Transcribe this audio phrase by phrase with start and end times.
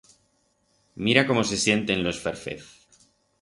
[1.03, 2.63] Mira como se sienten los ferfez.